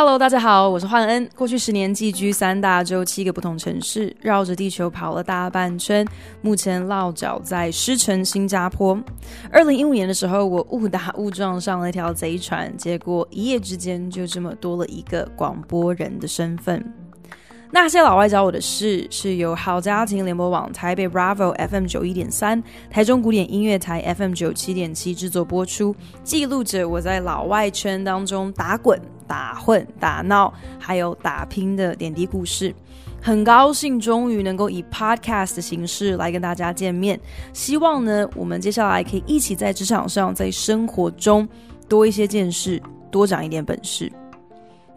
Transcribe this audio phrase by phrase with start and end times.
[0.00, 1.28] Hello，大家好，我是焕恩。
[1.34, 6.06] 过去十年寄居三大洲七个不同城市，绕着地球跑了大半圈，
[6.40, 8.96] 目前落脚在狮城新加坡。
[9.50, 16.94] 二零一五年的时候，我误打误撞上了一条贼船，结果一夜之间就这么多了一个广播人的身份。
[17.72, 32.74] 那些老外找我的事，是由好家庭联播网台北 Bravo FM 九一点三、台中古典音乐台 FM 九七点七制作播出，记录着我在老外圈当中打滚、打混、打闹，还有打拼的点滴故事。
[33.20, 37.20] 很高兴终于能够以 Podcast 的形式来跟大家见面，
[37.52, 41.46] 希望呢，我们接下来可以一起在职场上、在生活中
[41.88, 44.10] 多一些见识，多长一点本事。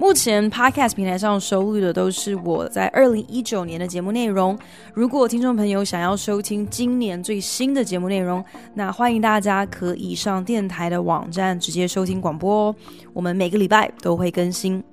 [0.01, 4.57] 目前 Podcast 平台上收录的都是我在二零一九年的节目内容。
[4.95, 12.75] 如果听众朋友想要收听今年最新的节目内容，那欢迎大家可以上电台的网站直接收听广播哦。
[13.13, 14.83] 我们每个礼拜都会更新。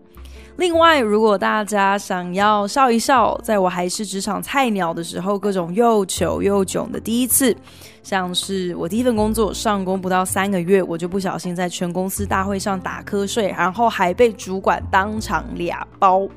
[0.59, 7.57] 另外，如果大家想要笑一笑，在我还是职场菜鸟的时候，各种又糗又囧的第一次，
[8.03, 16.29] 像是我第一份工作上工不到三个月，我就不小心在全公司大会上打瞌睡，然后还被主管当场俩包。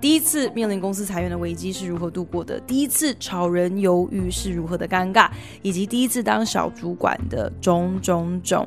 [0.00, 2.58] 第一次面临公司裁员的危机是如何度过的？
[2.60, 5.28] 第一次炒人鱿鱼是如何的尴尬？
[5.60, 8.66] 以及第一次当小主管的种种种。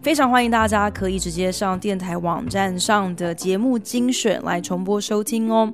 [0.00, 5.72] 非常欢迎大家可以直接上电台网站上的节目精选来重播收听哦。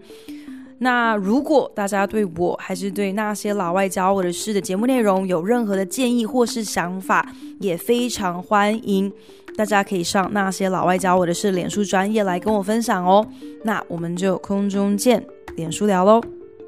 [0.78, 7.30] 那如果大家对我还是对那些老外教我的事的节目内容有任何的建议或是想法，
[7.60, 9.10] 也非常欢迎
[9.56, 13.24] 大家可以上那些老外教我的事脸书专业来跟我分享哦。
[13.62, 15.24] 那我们就空中见，
[15.56, 16.20] 脸书聊喽，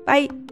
[0.05, 0.46] 拜。